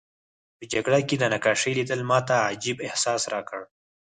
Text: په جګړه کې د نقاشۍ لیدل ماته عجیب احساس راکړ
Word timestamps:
په 0.57 0.63
جګړه 0.73 0.99
کې 1.07 1.15
د 1.19 1.23
نقاشۍ 1.33 1.71
لیدل 1.79 2.01
ماته 2.09 2.35
عجیب 2.49 2.77
احساس 2.87 3.21
راکړ 3.33 3.59